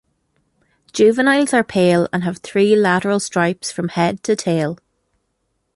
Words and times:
Juveniles 0.93 1.53
are 1.53 1.63
pale 1.63 2.07
and 2.11 2.23
have 2.23 2.39
three 2.39 2.75
lateral 2.75 3.19
stripes 3.19 3.71
from 3.71 3.89
head 3.89 4.23
to 4.23 4.35
tail. 4.35 4.79